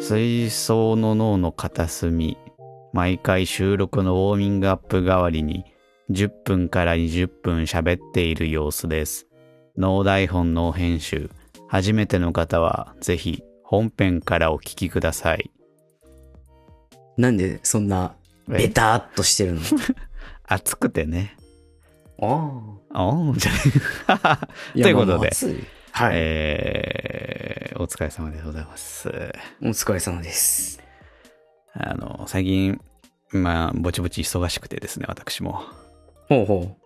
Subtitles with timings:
[0.00, 2.36] 水槽の脳の片隅
[2.92, 5.64] 毎回収録のウォーミングアップ代わりに
[6.10, 9.26] 10分から20分喋っている様子です。
[9.76, 11.30] 脳台本脳編集。
[11.68, 15.50] 初めての方はぜひ本編からお聞きください。
[17.16, 18.14] なんでそんな
[18.48, 19.60] ベターっとしてるの？
[20.46, 21.36] 暑くてね。
[22.22, 22.24] あ
[22.94, 24.38] おーじゃ。
[24.80, 25.28] ということで。
[25.28, 29.08] 暑いはい、えーお疲れ様でございます
[29.62, 30.82] お疲れ様です。
[31.72, 32.80] あの最近
[33.30, 35.62] まあぼちぼち忙しくてですね私も
[36.28, 36.76] ほうほ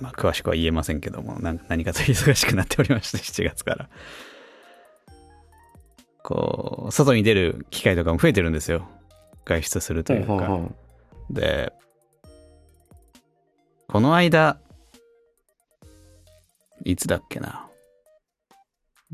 [0.00, 3.90] まあ、詳しくは言えませんけども、なん何かと忙しくなっておりまして、7月から。
[6.22, 8.88] こう、外に出る機会とかも増えてるんですよ。
[9.44, 10.16] 外出するとう。
[10.16, 10.28] いうか。
[10.28, 10.74] ほうほうほ
[11.30, 11.74] うで、
[13.88, 14.58] この間、
[16.82, 17.65] いつだっけな。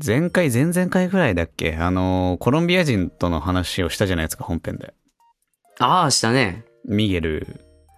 [0.03, 1.75] 前回、前々回ぐらいだっけ？
[1.75, 4.93] あの、コロンビア人との話をしたじゃないですか、本編で。
[5.79, 6.65] ああ、したね。
[6.85, 7.47] ミゲル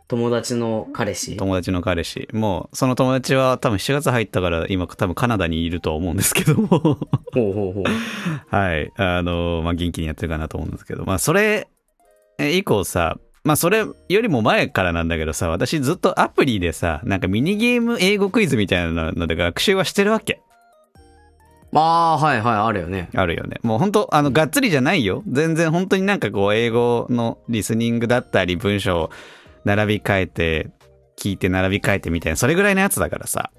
[0.07, 1.38] 友達の彼氏。
[1.38, 2.27] 友達の彼氏。
[2.33, 6.67] もう、その友達は多分7月入ったから今多分カナダにいると思うんですけども。
[6.67, 6.97] ほう
[7.33, 8.55] ほうほう。
[8.55, 8.91] はい。
[8.97, 11.05] あの、まあ、元気にやってるかなと思うんですけど。
[11.05, 11.67] まあ、それ
[12.39, 20.41] 以降さ、まあ、それよりも前からなんだけどさ、私ずっとアプリでさ、なんかミニゲーム英語クイズみたいなので学習はしてるわけ。
[21.73, 23.09] ああ、はいはい、あるよね。
[23.16, 23.59] あるよね。
[23.63, 25.23] もう本当あの、がっつりじゃないよ。
[25.27, 29.09] 全然本当になんかこう、英語のリスニングだったり、文章を
[29.66, 30.69] 並び替えて、
[31.17, 33.52] 聞いて並び替えてみたいな、それぐらいのやつだからさ。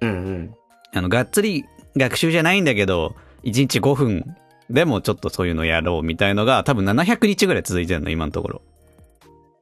[0.00, 0.54] うんうん。
[0.94, 1.64] あの、がっつり
[1.96, 4.36] 学習じゃないんだけど、1日5分
[4.70, 8.62] でもちょっとそういうのやろうみたいのが、多分700日ぐらい続いてるの、今のところ。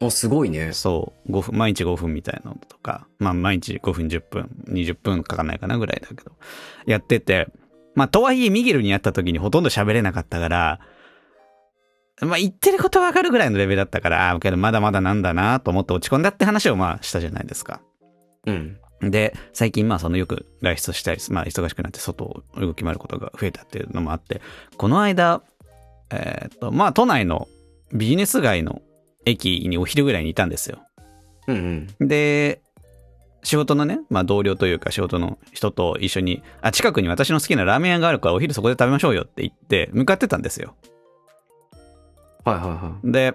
[0.00, 0.72] お、すごいね。
[0.72, 6.32] そう、5分、毎日5分みたいなのとか、まあ毎日5分、10分、20分かかんないかなぐらいだけど、
[6.86, 7.48] やってて、
[7.94, 10.80] まあとはいえミゲルに会った時にほとんど喋れなかったから、
[12.20, 17.80] まあ言ってることわかるぐらいのレベルだったから、ああ、けどまだまだなんだなと思って落ち込んだって話をまあしたじゃないですか。
[18.46, 18.78] うん。
[19.02, 24.42] で、最近まあそのよく外出したり、まあ忙しくなって外を動き回ることが増えたっていうのもあって、
[24.76, 25.42] この間、
[26.10, 27.48] えーっと、まあ都内の
[27.92, 28.82] ビジネス街の
[29.24, 30.78] 駅にお昼ぐらいにいたんですよ。
[31.46, 32.08] うんうん。
[32.08, 32.60] で、
[33.42, 40.74] 仕事のね、まあ同僚というか仕事の人と一緒に、あ、近くに私の好きなラーメン屋があるからお昼そこで食べましょうよって言って向かってたんですよ。
[42.44, 43.34] はいはいはで、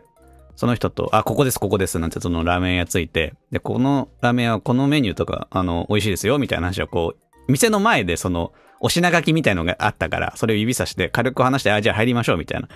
[0.55, 12.69] その人と、あ、ここです、ここです、なんてそのラーメン屋ついて、で、このラーメン屋はこのメニューとか、あの、美味しいですよ、みたいな話をこう、店の前でその、お品書きみたいのがあったから、それを指さして軽く話して、あ、じゃあ入りましょう、みたいな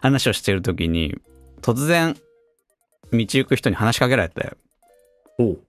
[0.00, 1.16] 話をしてるときに、
[1.62, 2.16] 突然、
[3.12, 4.56] 道行く人に話しかけられて、
[5.38, 5.42] い。
[5.42, 5.60] おう。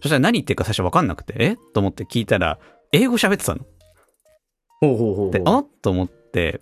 [0.00, 1.56] そしたら何言ってるか最初分かんなくて、え？
[1.74, 2.58] と思って聞いたら、
[2.92, 3.64] 英語喋ってたの。
[4.80, 5.30] ほうほうほう。
[5.30, 5.58] で、あ？
[5.58, 6.60] っと思って、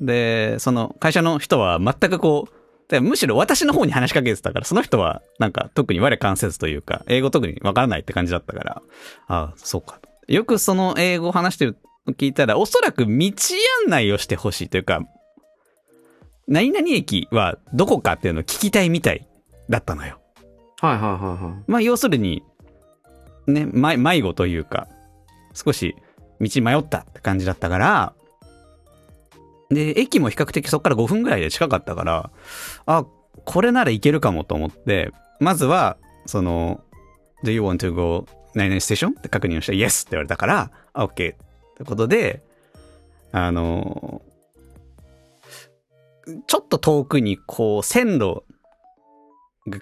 [0.00, 2.52] で、その会社の人は全くこう、
[2.88, 8.82] でむしろ私の方に話しかけてたから、その人はなんか特に我関せずというか、英語特にわからないって感じだったから、
[9.26, 10.32] ああ、そうかと。
[10.32, 15.02] よくその英語を話してるの聞いたら、おそらく道案内をしてほしいというか、
[16.46, 19.28] 何々駅はどこかっていうのを聞きたいみたい
[19.68, 20.18] だったのよ。
[20.80, 21.64] はいはいはいはい。
[21.66, 22.42] まあ要するに、
[23.48, 24.88] ね、迷子というか、
[25.54, 25.96] 少し
[26.40, 28.12] 道迷ったって感じだったから、
[29.70, 32.30] で、駅も比較的そこから5分ぐらいで近かったから、
[32.86, 33.04] あ、
[33.44, 36.80] これならいけるかもと思って、まずは、その、
[37.44, 40.02] Do you want to go 何々ステーションって確認をして、Yes!
[40.02, 41.34] って言われたから、あ OK!
[41.34, 41.36] っ
[41.76, 42.42] てことで、
[43.32, 44.22] あの、
[46.46, 48.42] ちょっと遠くにこう線路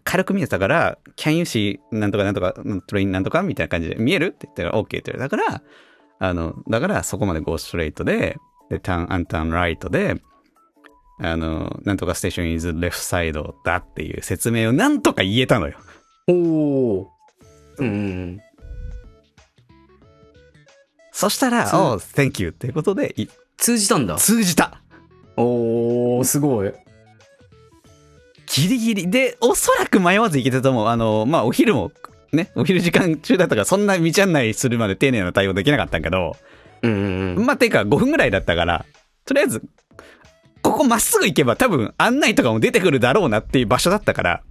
[0.04, 2.54] 軽く見えてたから、Can you see なんとかなんとか、
[2.86, 5.62] トレインなんとかみたいな感じで見えるって言ったら OK って言われたから、
[6.18, 8.36] あの、だからそこまで go straight で、
[8.70, 10.20] で、turn and turn right で、
[11.18, 15.78] あの、なんとかステーション is left side だっていう説明をなんとか言えたのよ。
[16.28, 17.10] おお。
[17.78, 18.40] うんうん
[21.18, 23.26] そしたら、そう oh, thank you っていうことで、い
[23.56, 24.16] 通じたんだ。
[24.16, 24.82] 通じた
[25.38, 26.74] おお、すごい。
[28.46, 30.86] ギリギリで、おそらく迷わず行けたと思う。
[30.88, 31.92] あの、まあ、お昼も、
[32.32, 36.36] ね、お昼時間中だったから、そんな道案内するまで丁寧な対応できなかったけど、
[36.82, 37.46] うんうんうん。
[37.46, 38.84] まあ、てか5分ぐらいだったから、
[39.24, 39.62] とりあえず、
[40.62, 44.42] ここまっすぐ行けば多分案内とかも出てくるだろうなっていう場所だったから、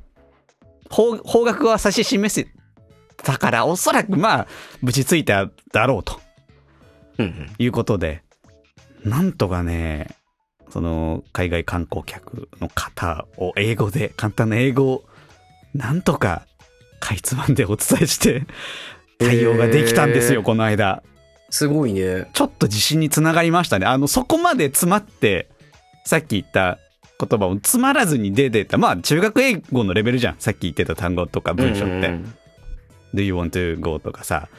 [0.89, 2.48] 方方角は指し示せ
[3.18, 4.48] たから、おそらくまあ、
[4.81, 6.21] 無事ついただろうと
[7.18, 7.50] うんうん。
[7.57, 8.24] いうことで、
[9.03, 10.15] なんとかね、
[10.69, 15.03] その海外観光客の方を英語で、簡単な英語を、
[15.73, 16.45] なんとか
[17.00, 18.44] かいつまんでお伝えして、
[19.19, 21.03] 対応ができたんですよ、えーこの間。
[21.50, 22.29] すごいね。
[22.33, 23.85] ちょっと自信につながりましたね。
[23.85, 25.47] あの、そこまで詰まって、
[26.06, 26.79] さっき言った
[27.19, 28.77] 言葉を詰まらずに出てた。
[28.77, 30.35] まあ、中学英語のレベルじゃん。
[30.39, 31.88] さっき言ってた単語とか文章って。
[31.88, 32.35] うんうんうん
[33.15, 34.50] Do you want to go とかさ、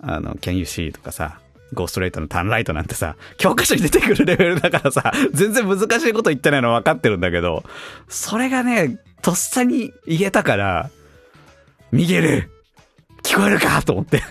[0.00, 1.38] あの、Can you see とかさ、
[1.72, 7.64] Go straight の turn right なんてさ、教科書に出てくるレベルだからさ、全然難しいこと言ってないの分かってるんだけど、
[8.08, 10.90] それがね、とっさに言えたから、
[11.90, 12.50] ミゲル
[13.22, 14.22] 聞こえるかと思って。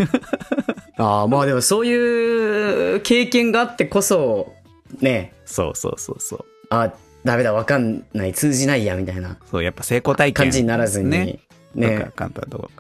[0.98, 4.54] ああ、まあでもそういう経験があってこそ、
[5.00, 6.46] ね、そうそうそうそう。
[6.70, 6.94] あ、
[7.24, 10.46] ダメだ、わかんない、通じないや、みたいなそう、やっぱ成功体験。
[10.46, 11.10] 感じにならずに。
[11.10, 11.40] ね
[11.76, 12.12] ね。
[12.16, 12.72] 簡単なとこ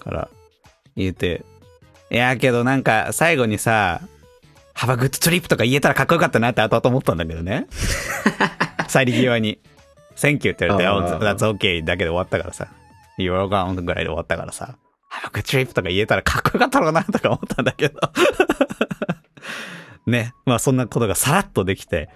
[0.00, 0.28] から
[0.96, 1.44] 言えて。
[2.10, 4.00] いやけどなんか最後にさ、
[4.74, 7.66] ハバグッドトリップとか言えたらかっこよかったなって後々思ったんだけどね。
[8.88, 9.58] 去り際に。
[10.16, 12.68] Thank you って言われて、あ oh, ー that's okay だけで終わったからさ。
[13.18, 14.76] You're welcome ぐらいで終わったからさ。
[15.08, 18.00] ハバグッドトリップとか言えたらかっこよかったのかなとか思ったんだけど。
[20.06, 20.34] ね。
[20.44, 22.10] まあそんなことがさらっとできて、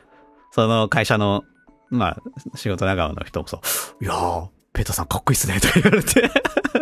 [0.50, 1.44] その会社の、
[1.91, 3.61] まあ仕事仲間の人もそ
[4.00, 4.49] う、いやー、
[4.79, 6.31] ペーターさんかっこいいっすねとか言われて。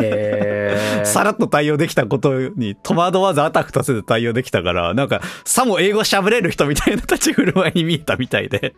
[0.02, 8.74] へーさらっと対応できたことに戸惑わずあたふたせず対応できたから、なんか、さも英語喋れる人みたいな立ち振る舞いに見えたみたいで。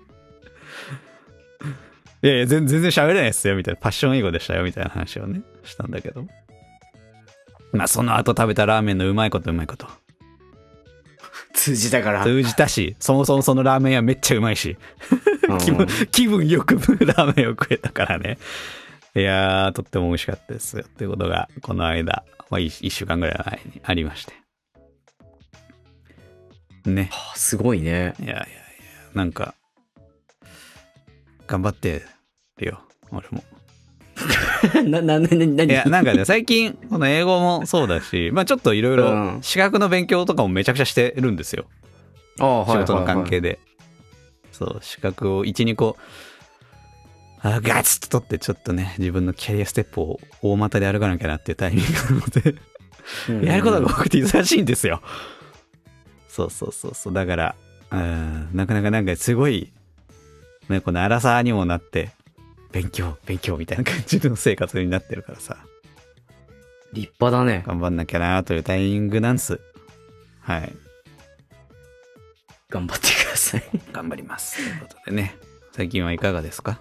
[2.23, 3.81] いやいや、全全然喋れないっすよ、みたいな。
[3.81, 6.25] パッション英語でしたよ、みたいな話をね、したんだけど。
[7.73, 9.89] まあ、その後食べたラーメンのうまいことうまいこと。
[11.55, 12.23] 通じたから。
[12.23, 14.77] 通じたし、そもそもそのラーメン屋めっちゃうまいし、
[15.49, 18.39] うん 気分、気分よくラーメンを食えたからね。
[19.19, 20.85] いやー、とっても美味しかったですよ。
[20.87, 24.33] っていうことが、この間、まあ、一一週間ぐらい前にありまして。
[26.91, 27.11] ね。
[27.13, 28.15] あすごいね。
[28.21, 28.45] いやいやいや、
[29.15, 29.55] なんか、
[31.47, 32.03] 頑張って
[32.59, 32.81] るよ、
[33.11, 33.43] 俺も。
[34.89, 41.67] な、な、な、な、な、いや、なんかね、最近、この英語もそうだし、まあちょっといろいうろん、資格の勉強とかもめちゃくちゃしてるんですよ。
[42.41, 43.59] ああ、はい仕事の関はい係で。
[44.53, 46.03] そう、資格を1、2個、あ
[47.63, 55.01] ガツッと取って、ちょっとね、自分のキャリアステップを大股で歩かなきゃなっていうタイミングなので、はいやることが多くて忙しいんですよ。
[56.29, 57.13] そうそうそうそう。
[57.13, 57.55] だから、
[57.91, 59.73] うん、なかなかなんかすごい、
[60.69, 62.11] ね、この荒さにもなって、
[62.71, 65.57] 勉強、勉強みたいな感じの生活になってるからさ、
[66.93, 67.65] 立派だね。
[67.67, 69.59] 頑張んなきゃなというタイミングなんです。
[70.41, 70.73] はい。
[72.69, 73.63] 頑張ってください。
[73.93, 74.57] 頑張ります。
[74.57, 75.35] ということでね、
[75.73, 76.79] 最近はいかがですか？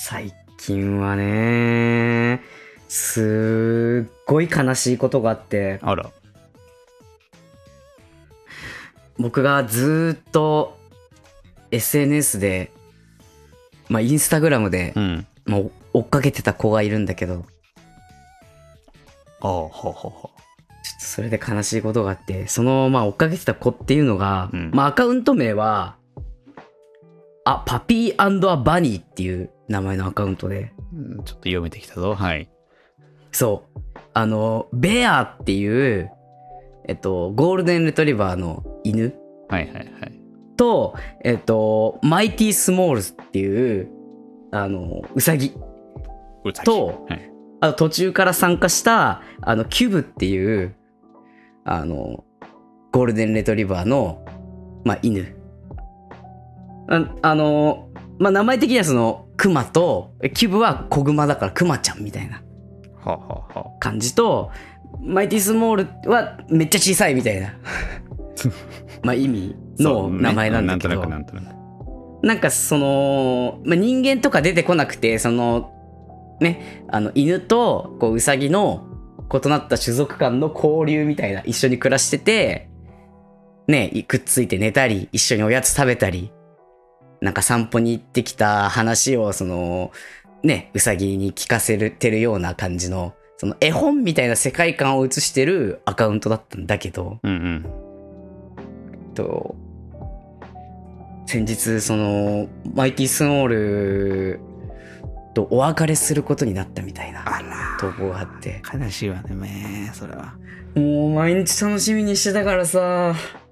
[0.00, 2.40] 最近はね、
[2.88, 6.12] すっごい悲しいことがあって、あら。
[9.18, 10.78] 僕がずーっと
[11.72, 12.70] SNS で、
[13.88, 15.26] まあインスタグラムでう、ん。
[15.46, 17.44] もう追っかけてた子がいるんだけど、
[19.40, 20.30] ああ、ほうほうほ
[20.84, 25.96] ちょっとそれで悲しいことがあって、その、まあ追っかけてた子っていうのが、うんまあアカウント名は、
[27.44, 30.96] あ、パピーアバニーっていう名前のアカウントで、う。
[30.96, 32.14] うんちょっと読めてきたぞ。
[32.14, 32.50] はい。
[33.32, 33.80] そう。
[34.14, 36.10] あの、ベアっていう、
[36.86, 39.14] えっと、ゴールデンレトリバーの犬
[39.48, 40.20] はいはいはい。
[40.56, 40.94] と、
[41.24, 43.90] えっと、マイティスモールズっていう、
[44.52, 45.54] あの、ウサギ。
[46.44, 47.32] うさぎとはい。
[47.60, 50.74] あと途中から参加した、あの、キュブっていう、
[51.64, 52.24] あの、
[52.92, 54.24] ゴールデンレトリバーの、
[54.84, 55.36] まあ、犬。
[56.88, 57.87] ああの、
[58.18, 62.42] まあ、名前的にはその、クマと、キュブは子グマだからクマちゃんみたいな。
[63.80, 64.50] 感じと、
[65.00, 67.54] マイティスモールはめっちゃ小さいみたいな、
[69.02, 72.26] まあ、意味の名前なんだけど、ねなんとなくなんとなく。
[72.26, 75.70] なんかその、まあ、人間とか出てこなくて、その、
[76.40, 78.86] ね、あの、犬と、こう、ウサギの
[79.32, 82.68] 異なった種族間の交流みたいな、一緒に暮らしてて、
[83.68, 86.32] ね、くっついて寝たり、一緒におやつ食べたり、
[87.20, 89.90] なんか散歩に行ってきた話を、その、
[90.42, 99.14] ね、ウサギに聞かせてるような感じの、その絵本みたいな世界観を映してるアカウントだったんだけど、うんうん。
[99.14, 99.56] と
[101.26, 104.40] 先日そのマイティスモール
[105.34, 107.24] とお別れすることになったみたいな。
[107.78, 110.34] 投稿があって悲しいわね、めそれは。
[110.74, 113.47] もう毎日楽しみにしてたからさい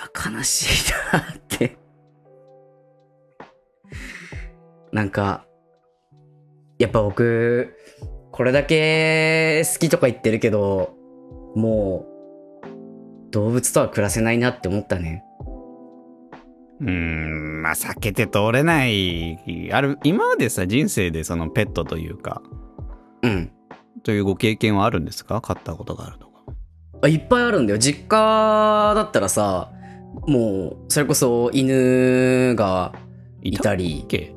[0.00, 1.76] や悲しいなって。
[4.92, 5.46] なんか
[6.78, 7.76] やっぱ僕
[8.32, 10.94] これだけ好きとか言ってるけど
[11.54, 12.06] も
[12.64, 15.24] う動物とは暮らせないなって思ったね。
[16.80, 19.70] うーん、まあ、避けて通れない。
[19.72, 22.42] ある、今までさ、人生でそのペットというか、
[23.22, 23.52] うん。
[24.02, 25.40] というご経験はあるんですか？
[25.42, 26.42] 飼ったことがあるとか。
[27.02, 27.78] あいっぱいあるんだよ。
[27.78, 29.70] 実家だったらさ
[30.26, 32.92] もうそれこそ犬が
[33.42, 33.74] いた？
[33.74, 34.02] り。
[34.04, 34.34] っけ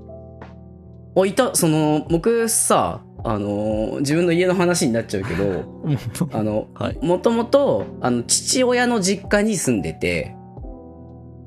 [1.16, 1.56] あいた。
[1.56, 5.64] その僕さあの自分の家の話になっちゃうけど
[6.34, 6.98] あの、はい。
[7.02, 10.36] もともとあの父親の実家に住んでて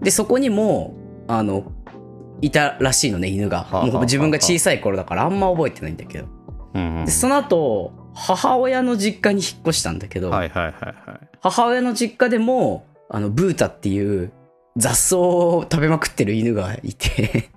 [0.03, 0.95] でそこにも
[1.29, 1.65] あの
[2.41, 3.59] いたらしいのね犬が。
[3.59, 6.27] はあはあもう自分が小さい頃だからあんま覚えてないんだけど。
[6.75, 7.05] うんうん。
[7.05, 11.29] でその後母親の実家に引っ越したんだけど、はいはいはいはい。
[11.41, 14.33] 母親の実家でもあのブータっていう
[14.77, 17.51] 雑草を食べまくってる犬がいて。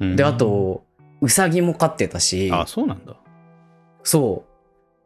[0.00, 0.16] うん。
[0.16, 0.84] であ、と
[1.20, 2.50] ウサギも飼ってたし。
[2.52, 3.16] あ、そうなんだ。
[4.02, 4.44] そ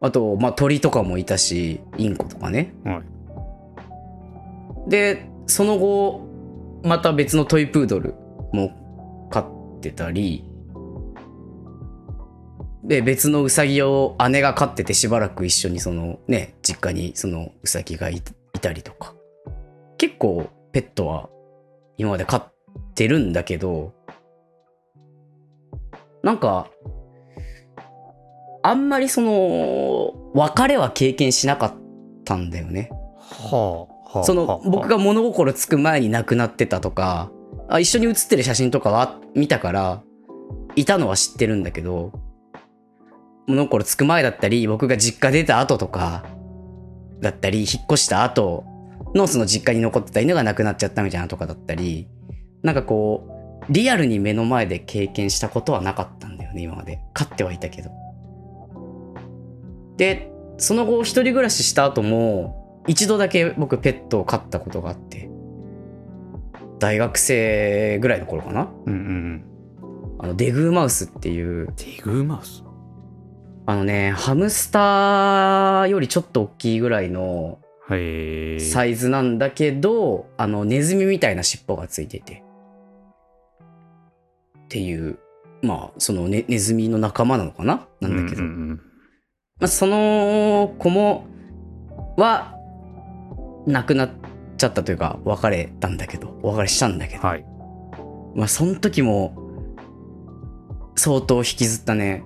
[0.01, 0.05] う。
[0.05, 2.75] あと、まあ、鳥とかもいたしインコとかね。
[2.85, 3.03] は
[4.87, 4.91] い。
[4.91, 6.27] でその後
[6.83, 8.15] また別のトイプードル
[8.53, 10.45] も飼ってたり。
[12.85, 18.23] で別のウサギを姉が飼っててしばらく一緒にそのね実家にそのウサギがいい
[18.63, 19.15] たりとか
[19.99, 21.29] 結構ペットは
[21.99, 22.53] 今まで飼っ
[22.95, 23.93] てるんだけど
[26.23, 26.69] なんか
[28.63, 31.75] あんまりその別れは経験しなかっ
[32.25, 34.19] たんだよねはあ。
[34.19, 37.31] はあその僕が物心つく前に亡くなってたとか
[37.69, 40.03] あ一緒に写ってる写真とかは見たから
[40.77, 42.13] いたのは知ってるんだけど
[43.47, 46.25] 物心つく前だったり僕が実家出た後とか
[47.23, 48.65] だったり引っ越した後
[49.15, 52.09] のその実家に残ってた犬が亡くなっちゃったみたいなとかだったり
[52.63, 53.27] なんかこ
[53.69, 57.91] うリアルに目の前で経験したことはなかったんだよね今まで飼ってはいたけど
[59.97, 65.31] でその後一人暮らしした後も一度だけ僕ペットを飼ったことがあって
[66.79, 69.45] 大学生ぐらいの頃かなうんうん
[70.19, 71.77] あのデグーマウスっていううん。
[71.77, 72.62] デグーマウス？
[73.65, 78.61] あのねハムスターよりちょっと大きいぐらいのはい。
[78.61, 82.45] サイズなんだけど、あのネズミみたいな尻尾がついてて。
[84.65, 85.19] っていう
[85.63, 87.89] まあそのネネズミの仲間なのかな？
[88.01, 88.81] なんだけど、うんうん
[89.59, 91.27] まあ、その子も
[92.17, 92.55] は
[93.67, 94.11] 亡くなっ
[94.57, 97.45] ちゃったというか別れたんだけどお別れしたんだけど、うんはい。
[98.37, 99.37] まあその時も
[100.95, 102.25] 相当引きずったね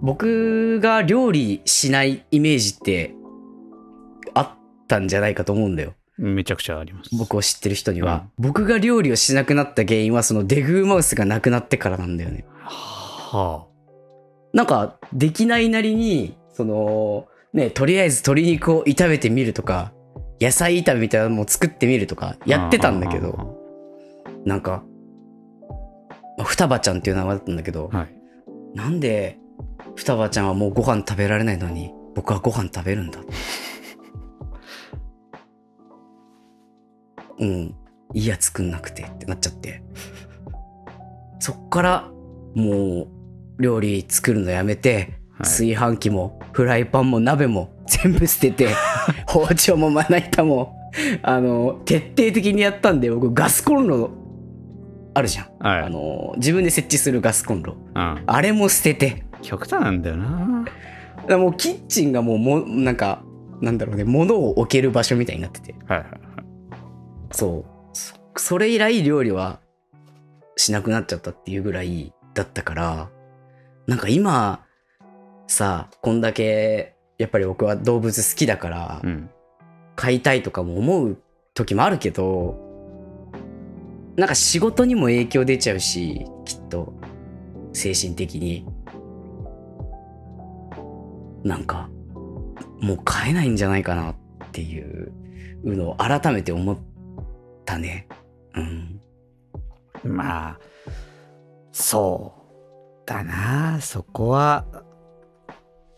[0.00, 3.14] 僕が料理しないイメージって
[4.34, 4.50] あっ
[4.86, 7.10] たんじゃないかと思うんだよめちゃくちゃあります。
[7.16, 13.66] 僕を知ってる人には、僕が料理をしなくなった原因はそのデグーマウスが亡くなってからなんだよねは
[14.52, 19.92] なんか、できないなりに、その、ね、とりあえず鶏肉を炒めてみるとか、
[20.40, 22.44] 野菜炒めみたいなのも作ってみるとか、あ。
[22.46, 23.58] やってたんだけはど、
[24.44, 24.82] なんか、
[26.36, 28.14] まあ双葉ちゃんっていう名前だったんだけどあ、はい。
[28.74, 29.38] なんで、
[29.98, 33.18] 双葉ちゃんはもうご飯食べられないのに、僕はご飯食べるんだ。
[37.40, 37.74] うん、
[38.14, 39.82] いいや作んなくてってなっちゃって。
[41.40, 42.08] そっから、
[42.54, 43.08] も
[43.58, 48.70] う、料理作るのやめて、はい炊飯器もフライパンも鍋も全部捨てて
[49.24, 50.74] 包丁もまな板も
[51.22, 54.10] あの徹底的にやったんで僕ガスコンロ
[55.14, 55.82] あるじゃん、はい。
[55.82, 58.22] あの自分で設置するガスコンロうん。
[58.26, 60.64] あれも捨てて極端なんだよな。
[61.16, 63.22] だからもうキッチンがもうもなんか
[63.60, 66.08] なんだろうね物を置ける場所みたいになっててはいはい
[67.32, 69.60] そうそそれ以来料理は
[70.56, 73.10] しなくなっちゃったっていうぐらいだったから
[73.86, 74.64] なんか今
[75.46, 79.30] さこんだけやっぱり僕は動物好きだからうん。
[79.98, 81.18] 飼いたいとかも思う
[81.54, 82.56] 時もあるけど
[84.16, 86.94] なんか仕事にも影響出ちゃうしきっと
[87.72, 88.64] 精神的に
[91.44, 91.88] なんか
[92.80, 94.16] もう飼えないんじゃないかなっ
[94.52, 95.12] ていう
[95.64, 96.78] のを改めて思っ
[97.64, 98.08] たね
[98.54, 99.00] うん
[100.04, 100.58] まあ、
[101.72, 102.34] そ
[103.04, 103.80] うだな。
[103.80, 104.64] そこは、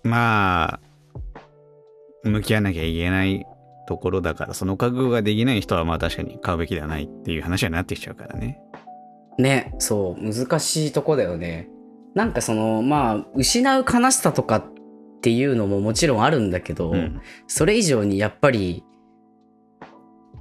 [0.03, 0.81] まあ、
[2.25, 3.47] 向き合わなきゃいけない
[3.87, 8.61] ところだから、その覚悟ができない人はまあ確かに買うべきではないっていう話になってきちゃうからね。
[9.39, 11.71] ねそう難しいとこだよね
[12.15, 14.65] なんかそのまあ失う悲しさとかっ
[15.21, 17.21] ていうのももちろんあるんだけど、うん。
[17.47, 18.85] それ以上にやっぱり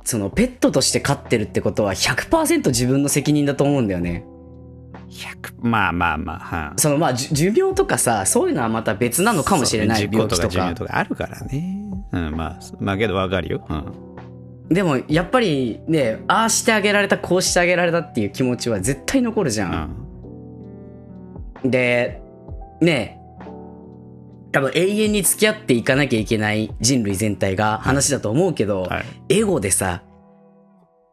[0.03, 4.25] そのペットとして飼ってるってことは100%自分の責任だと思うんだよね
[5.09, 11.75] 100まあまあまあ、はそのまあ寿命とかさそういうのはまた別なのかもしれない病気とか寿命とかあるからね。
[12.11, 13.65] うん、まあ、まあけどわかるよ。
[13.69, 14.73] うん。
[14.73, 19.89] でもやっぱりねああしてあげられたこうしてあげられたっていう気持ちは絶対残るじゃ、
[21.63, 21.71] うんん。
[21.71, 22.21] で
[22.81, 23.18] ね
[24.51, 29.05] 多分永遠に付き合っていかなきゃいけない人類全体が話だと思うけど、はい。
[29.29, 30.03] エゴでさ、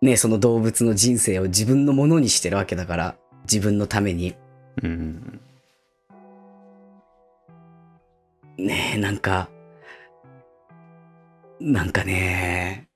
[0.00, 4.34] ね、その動物の人生を自分のものにしてるわけだから、自分のために。
[4.82, 5.40] うん。
[8.58, 9.50] ねえ、なんか、
[11.60, 12.88] なんかね、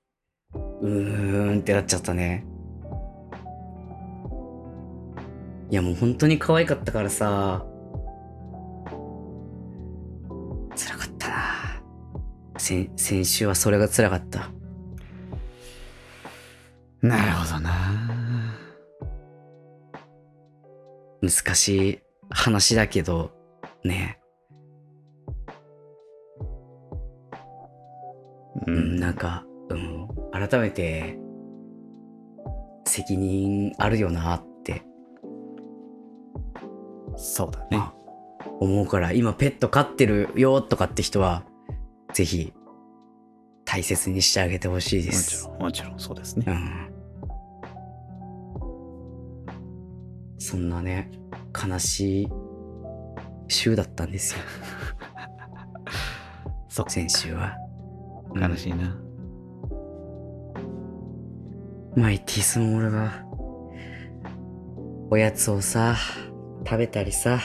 [0.53, 2.45] うーんってなっちゃったね。
[5.69, 7.65] いやもう本当に可愛かったからさ、
[10.75, 11.35] 辛かったな。
[12.57, 14.49] 先、先週はそれが辛かった。
[17.01, 17.71] なるほどな。
[21.21, 21.99] 難しい
[22.29, 23.31] 話だけど、
[23.83, 24.19] ね。
[28.67, 28.99] ううん、ん。
[28.99, 31.17] なんか、うん、改めて、
[32.85, 34.83] 責任あるよなって、
[37.15, 37.77] そうだね。
[37.77, 37.93] あ
[38.61, 41.43] 思うから、今ペット飼ってるよとかって人は、
[42.13, 42.53] ぜひ、
[43.65, 45.47] 大切にしてあげてほしいでもちす。
[45.47, 46.45] ろん、もちろんそうですね。
[46.47, 46.91] うん。
[50.37, 51.09] そんなね、
[51.67, 52.27] 悲しい
[53.47, 54.41] 週だったんですよ、
[56.69, 57.57] そ先週は。
[58.35, 58.95] 悲しいな。
[61.95, 63.25] マイティスモールが、
[65.09, 65.95] おやつをさ、
[66.63, 67.39] 食べたりさ、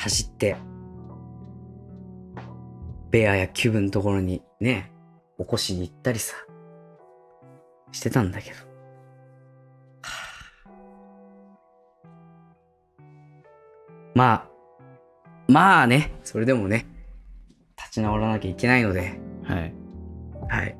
[0.00, 0.56] 走って、
[3.10, 4.90] ベアやキュブのところにね、
[5.38, 6.36] 起こしに行ったりさ、
[7.92, 8.56] してたんだけど。
[10.00, 10.10] は
[13.04, 14.48] あまあ、
[15.48, 16.86] まあね、それでもね、
[17.76, 19.74] 立ち直らなきゃいけないので、はい。
[20.48, 20.76] はい。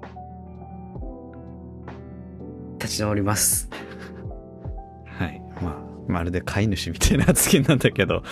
[2.78, 3.68] 立ち直ります。
[5.04, 5.42] はい。
[5.60, 5.76] まあ、
[6.08, 8.22] まるで飼い主みたいな発言なんだけど、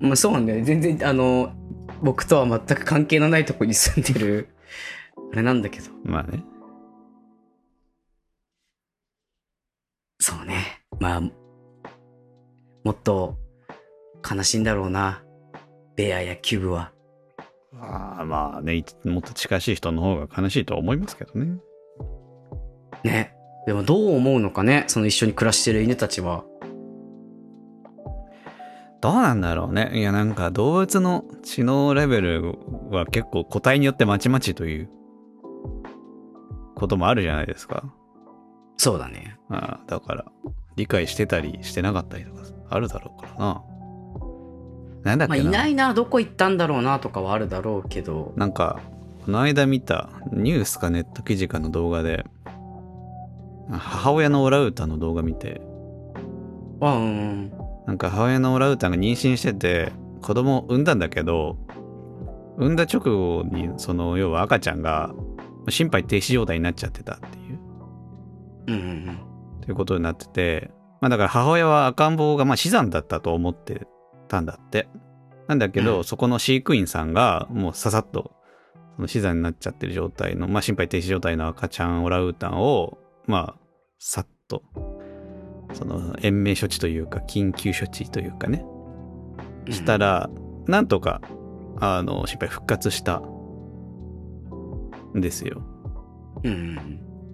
[0.00, 0.64] まあそうなんだよ。
[0.64, 1.52] 全然、あの、
[2.02, 4.48] 僕とは全く関係のないとこに住んでる、
[5.32, 5.90] あれなんだけど。
[6.04, 6.44] まあね。
[10.20, 10.82] そうね。
[11.00, 13.36] まあ、もっと
[14.28, 15.22] 悲しいんだろうな。
[15.96, 16.92] ベアやキューブは。
[17.80, 21.58] ああまあね、いもっと近しい人の方が悲しいとは思いますけどね。
[23.04, 23.34] ね。
[23.66, 24.84] でもどう思うのかね。
[24.88, 26.44] その一緒に暮らしてる犬たちは。
[29.00, 29.92] どうなんだろうね。
[29.94, 32.58] いや、なんか動物の知能レベル
[32.90, 34.88] は結構個体によってまちまちという
[36.74, 37.84] こともあるじゃないですか。
[38.76, 39.38] そうだね。
[39.50, 40.24] ああだから、
[40.76, 43.62] 理解してたりしてなかったりとかあるだろうからな。
[45.04, 45.48] なんだっまあけな。
[45.48, 48.32] いないな、どこ行ったんだろうなとかはあるだろうけど。
[48.36, 48.80] なんか、
[49.24, 52.24] この間見たニュースかネット記事かの動画で、
[53.70, 55.60] 母親のオラウータンの動画見て、
[56.80, 57.52] あうん。
[57.88, 61.56] なんか母親のオラウータンが妊娠してて、子供を産んだんだけど、
[62.58, 65.14] 産んだ直後に、その、要は赤ちゃんが
[65.70, 67.60] 心肺停止状態になっちゃってたっていう、
[68.66, 69.60] うんうんうん。
[69.62, 70.70] ということになってて、
[71.00, 73.86] まあだから母親は赤ん坊がまあ死産だったと思って
[74.28, 74.86] たんだって。
[75.46, 78.32] なんだけど、うんそこの飼育員さんがもうささっと、
[78.96, 83.60] その死産になっちゃってる状態の、まあ心肺停止状態の赤ちゃんオランウータンを、まあ、
[83.98, 84.62] さっと、
[85.72, 88.64] その延命処置というか、緊急処置というかね、
[89.70, 90.30] したら、
[90.66, 91.20] なんとか、
[91.80, 93.22] あの、心肺復活した
[95.16, 95.62] んですよ。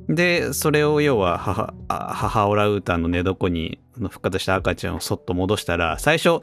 [0.09, 6.41] で、それを要は母、あ母オランウータンの寝床に復活した赤ちゃんをそっと戻したら、最初、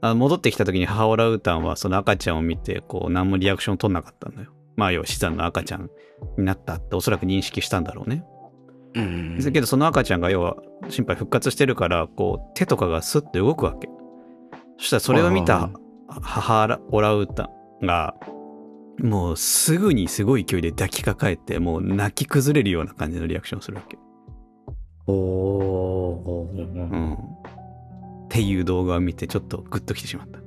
[0.00, 4.52] あ戻ってきた時に母オランウータンはその赤ちゃんを見て、こう、何もリアクション取んなかったんだよ。
[4.76, 5.90] まあ、要は死産の赤ちゃん
[6.36, 8.24] になったっておそらく認識したんだろうね。
[8.94, 9.38] うんうん。
[9.38, 10.56] だけど、その赤ちゃんが要は
[10.88, 13.88] 心肺復活してるから、こう、手とかがスッて動くわけ。
[14.78, 15.70] そしたらそれを見た
[16.08, 17.50] 母オランウータ
[17.82, 18.14] ンが、
[19.02, 23.98] もうすぐにすごい勢いで抱きかかえて、もう泣き崩れるような感じのリアクションをするわけ。
[25.06, 26.58] おおー。
[26.58, 27.14] うん。
[27.14, 27.16] っ
[28.28, 30.38] ていう動画を見てちょっとグッときてしまった。
[30.38, 30.44] だ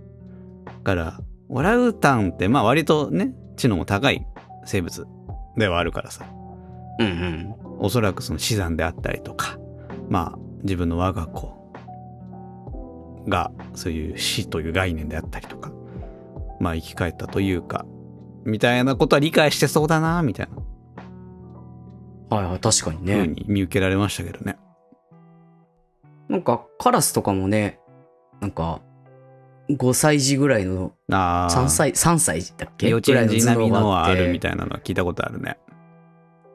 [0.84, 4.25] から、オランウータンってまあ割とね、知能も高い
[4.65, 5.06] 生物
[5.58, 6.25] ではあるからさ。
[6.99, 7.56] うんうん。
[7.81, 9.57] おそらくその死産であったりとか、
[10.09, 11.51] まあ自分の我が子
[13.27, 15.71] がそういう死という概念であったりとか、
[16.59, 17.85] まあ生き返ったというか、
[18.45, 23.27] みたいなことは理解してそうだな、みたいなはいはい、確かに風ね。
[23.27, 24.57] に見受けられましたけどね。
[26.29, 27.79] なんか、カラスとかもね、
[28.39, 28.79] なんか、
[29.69, 31.53] 5歳児ぐらいの、ああ。
[31.53, 32.87] 3歳、3歳だっけ？
[32.87, 35.57] 幼稚園児並みのはあるみいたいなのは聞いたことあるね。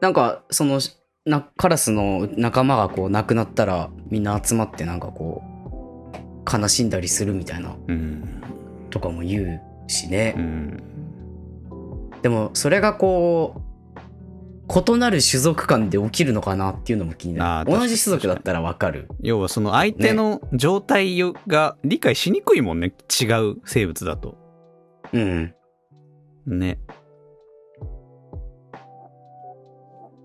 [0.00, 0.08] な。
[0.08, 0.80] なんか、その、
[1.26, 8.42] なカラスの仲間がこう亡くなったらみんな集まってなんかこう悲しんだりするみたいなうん。
[8.90, 10.82] とかも言うしね、うん。
[12.22, 13.66] でもそれがこう
[14.68, 22.94] 異なる種族間で起きるのかなっていうのも気になる同じ種族だったらわかる要はその相手の状態が理解しにくいもんね。
[23.20, 24.38] 違う生物だと。
[25.12, 25.54] うん
[26.46, 26.78] ね。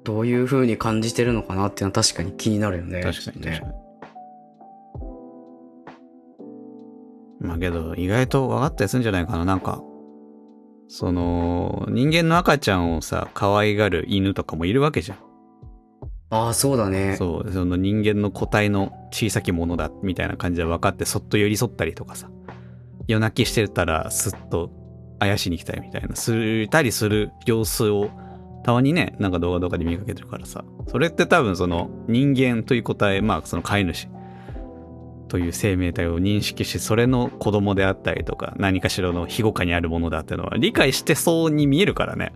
[0.04, 3.62] どういう風に感じてるのかなっていうのは確かに気になるよね確かにね。
[7.40, 9.46] まあけど、意外と分かったりするんじゃないかな。
[9.46, 9.82] なんか、
[10.88, 15.18] その、人間の赤ちゃんをさ、可愛がる犬とかもいるわけじゃん。
[16.34, 22.30] ああそうだねそう、その人間の個体の小さきものだ、みたいな感じで分かって、そっと寄り添ったりとかさ。
[23.08, 24.70] 夜泣きしてたら、すっと、
[25.20, 28.10] あやしに来たりみたいな、すたりする様子を、
[28.64, 30.64] たまにね、なんか動画とかで見かけてるからさ。
[30.88, 34.08] それって多分その人間という個体、まあその飼い主
[35.30, 42.34] という生命体を認識し、それの子供であったりとか、何かしらの庇護下にあるものだっていうのは理解してそうに見えるからね。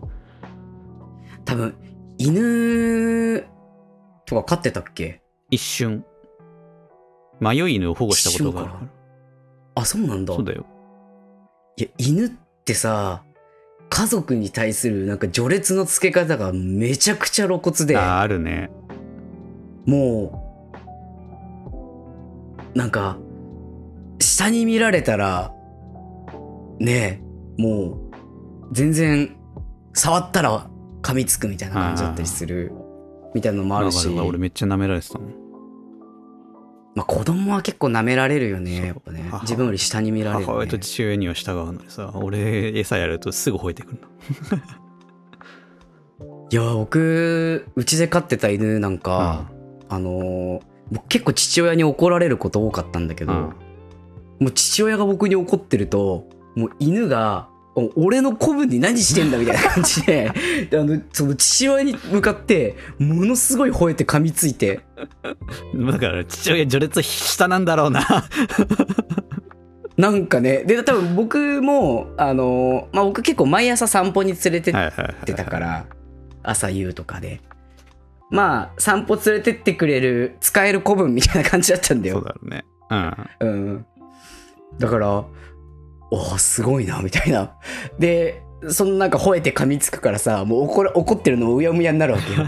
[1.44, 1.76] 多分
[2.18, 3.46] 犬
[4.26, 5.22] とか飼ってたっけ？
[5.52, 6.06] 一瞬。
[7.42, 8.90] 迷い犬を保護したことがあるから。
[9.76, 10.66] あそうなんだそうだよ。
[11.76, 12.32] いや犬っ
[12.64, 13.25] てさ
[13.96, 18.70] 家族に対するなんか序列の付け方がめちゃくちゃ露骨でああ、あるね。
[19.86, 20.44] も
[22.76, 23.18] うなんか
[24.20, 25.54] 下に見られたら
[26.78, 27.22] ね
[27.58, 29.34] えもう全然
[29.94, 30.70] 触ったら
[31.02, 32.74] 噛みつくみたいな感じだったりする
[33.34, 35.45] みたいなのもあるし俺めっちゃ舐められてたもん。
[36.96, 39.28] まあ、子供は結構舐められるよねやっぱね。
[39.30, 41.74] 母自分より下に見られる、ね、母親と父親には従う。
[41.74, 44.08] のにさ、俺餌やるとすぐ吠えてくるの。
[46.50, 49.52] いや僕うちで飼ってた犬なんか、
[49.90, 53.40] あのー僕結構父親に怒られること多かったんだけど、うん。
[53.40, 57.55] もう父親が僕に怒ってるともう犬がお
[57.96, 60.32] 俺の子分に何してんだみたいな感じで
[60.72, 64.80] であのその父親に向かってものすごい吠えて噛みついて
[65.76, 68.02] だから父親序列下なんだろうな。
[69.98, 75.26] なんかねで多分僕もあのーまあ僕結構毎朝散歩に連れてっはいはいはい。
[75.26, 75.86] てたから
[76.44, 77.40] 朝夕とかで
[78.30, 82.66] まあ散歩連れてってくれる使える子分みたいな感じだったんだよそうだろうね。
[82.90, 83.30] うん。
[83.40, 83.46] う
[83.78, 83.86] ん。
[84.80, 85.24] だから、
[86.12, 87.56] おーすごいな、みたいな。
[88.00, 92.38] で、そのなんか吠えて噛みつくからさ、もう怒ら怒ってるのもうやむやになるわけよ。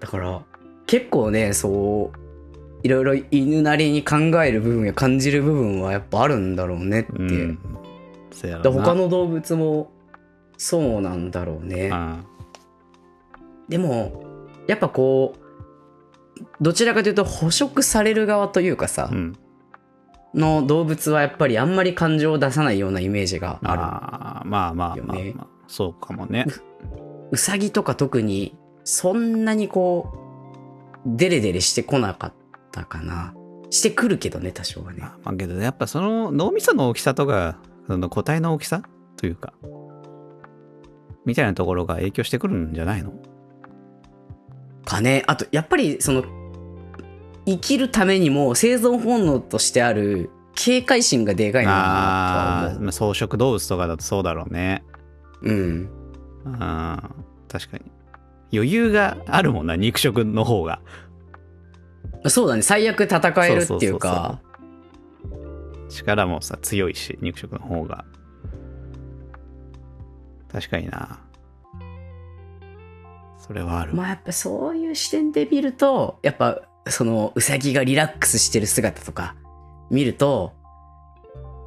[0.00, 0.42] だから、
[0.86, 2.18] 結構ね、そう、
[2.82, 7.12] いろいろ犬なりに考える部分や感じる部分はやっぱあるんだろうねって。
[7.12, 7.58] うん。
[8.62, 9.90] 他の動物も
[10.56, 11.88] そうなんだろうね。
[11.92, 12.24] うん。
[13.68, 14.22] でも、
[14.66, 15.38] やっぱこう、
[16.60, 19.32] どちらかというと捕食される側というかさ、うん。
[20.34, 23.82] の動物はやっぱりあんまり感情を出さないようなイメージがある。
[23.82, 26.46] あーまあまあまあまあ、そうかもね。
[27.30, 30.18] うさぎとか特にそんなにこう、
[31.06, 32.32] デレデレしてこなかっ
[32.72, 33.34] たかな。
[33.70, 35.00] してくるけどね、多少はね。
[35.00, 38.82] まあけどやっぱその脳みその大きさとか、その個体の大きさ
[39.16, 39.52] というか、
[41.26, 43.12] みたいなところが影響してくるんじゃないの？
[44.84, 45.22] かね。
[45.26, 46.24] あと、やっぱりその、
[47.48, 51.76] 生きるためにも生存本能としてある警戒心がでかいのか
[52.72, 54.84] なと草食動物とかだとそうだろうね。
[55.42, 55.90] うん。
[56.44, 56.58] うん。
[57.48, 57.84] 確かに。
[58.52, 60.80] 余裕があるもんな、肉食の方が。
[62.26, 62.62] そうだね。
[62.62, 64.40] 最悪戦えるっていうか。
[65.88, 68.04] 力もさ、強いし、肉食の方が。
[70.50, 71.20] 確かにな。
[73.38, 73.94] それはある。
[73.94, 79.36] まあやっぱそういう視点で見ると、やっぱそのウサギがリラックスしてる姿とか
[79.90, 80.54] 見ると、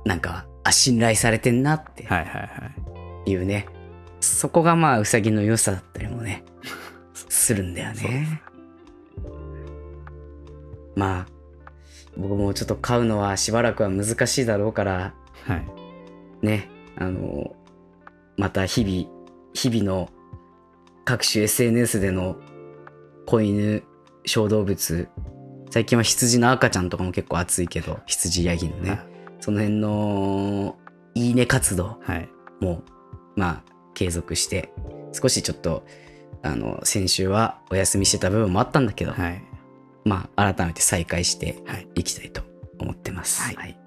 [0.05, 2.47] なんか、あ、信頼されてんなってはいはいは
[3.25, 3.31] い。
[3.31, 3.67] いうね。
[4.19, 6.43] そこがまあウサギの良さだったりもね、
[7.13, 8.41] するんだよね。
[10.95, 11.27] まあ、
[12.17, 15.13] 僕もちょっと飼うのはしばらくは難しいだろうから、
[15.45, 16.45] はい。
[16.45, 17.55] ね、あの、
[18.37, 19.21] また日々、
[19.53, 20.09] 日々の
[21.05, 22.35] 各種 SNS での
[23.25, 23.83] 子犬、
[24.25, 25.07] 小動物、
[25.69, 28.99] 最近は羊の赤ちゃんとかも結構熱いけど、羊ヤギのね、
[29.39, 30.77] その辺の
[31.15, 32.29] いいね活動はい。
[32.59, 32.83] も、
[33.35, 34.71] まあ、継続して、
[35.13, 35.85] 少しちょっと、
[36.43, 39.43] あの、先週はお休みしてた部分もあったんだけど、はい。
[40.05, 41.87] まあ、改めて再開してはい。
[41.95, 42.41] いきたいと
[42.79, 43.41] 思ってます。
[43.41, 43.79] はいはい。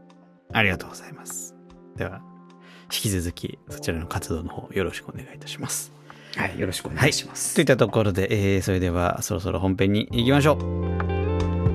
[0.53, 1.55] ありがとうございます。
[1.97, 2.21] では、
[2.85, 5.93] 引き続きそちらの活動の方よろしくお願いいたします。
[6.37, 7.55] はいよろしくお願いします。
[7.55, 11.34] といったところで、えーそれではそろそろ本編に行きましょう。